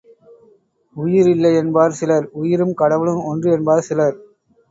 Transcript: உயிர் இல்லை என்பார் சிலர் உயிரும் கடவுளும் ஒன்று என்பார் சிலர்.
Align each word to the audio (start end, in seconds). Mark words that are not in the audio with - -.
உயிர் 0.95 1.29
இல்லை 1.29 1.51
என்பார் 1.55 1.91
சிலர் 1.91 2.25
உயிரும் 2.33 2.73
கடவுளும் 2.73 3.21
ஒன்று 3.23 3.49
என்பார் 3.51 3.87
சிலர். 3.89 4.17